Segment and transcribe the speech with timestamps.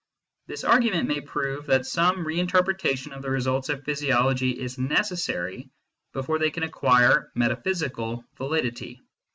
[0.47, 5.69] This argument may prove that some reinterpretation of the results of phy siology is necessary
[6.11, 8.99] before they can acquire metaphysical validity.